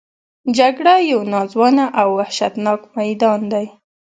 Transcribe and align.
جګړه 0.57 0.93
یو 1.11 1.19
ناځوانه 1.33 1.85
او 2.01 2.07
وحشتناک 2.19 2.81
میدان 2.97 3.41
دی 3.51 3.65